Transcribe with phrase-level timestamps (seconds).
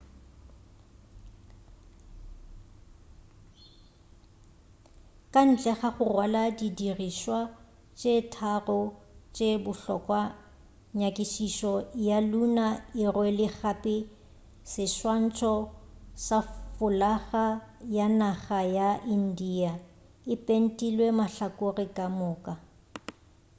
[5.33, 7.39] ka ntle ga go rwala di dirišwa
[7.99, 8.81] tše tharo
[9.35, 10.21] tše bohlokwa
[10.99, 11.73] nyakišišo
[12.07, 13.95] ya lunar e rwele gape
[14.71, 15.53] seswantšho
[16.25, 16.37] sa
[16.75, 17.45] folaga
[17.97, 19.71] ya naga ya india
[20.33, 22.53] e pentilwe mahlakore ka moka